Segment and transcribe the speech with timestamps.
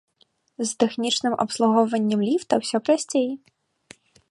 [0.61, 3.29] З тэхнічным абслугоўваннем ліфта усё прасцей.